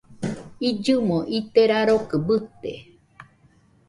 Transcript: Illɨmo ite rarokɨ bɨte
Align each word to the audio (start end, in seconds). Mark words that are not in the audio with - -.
Illɨmo 0.67 1.17
ite 1.37 1.61
rarokɨ 1.69 2.15
bɨte 2.27 2.71